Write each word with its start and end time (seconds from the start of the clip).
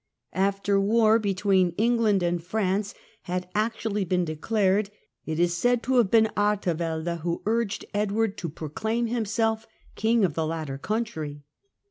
After 0.33 0.79
war 0.81 1.19
between 1.19 1.75
England 1.77 2.23
and 2.23 2.41
France 2.43 2.95
had 3.29 3.47
actually 3.53 4.03
been 4.03 4.25
declared, 4.25 4.89
it 5.27 5.39
is 5.39 5.55
said 5.55 5.83
to 5.83 5.97
have 5.97 6.09
been 6.09 6.31
Artevelde 6.35 7.19
who 7.19 7.43
urged 7.45 7.85
Edward 7.93 8.35
to 8.39 8.49
proclaim 8.49 9.05
himself 9.05 9.67
King 9.93 10.25
of 10.25 10.33
the 10.33 10.47
latter 10.47 10.79
country. 10.79 11.43